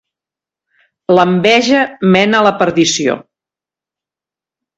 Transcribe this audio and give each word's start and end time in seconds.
L'enveja 1.19 1.83
mena 2.15 2.39
a 2.41 2.47
la 2.47 2.55
perdició. 2.63 3.19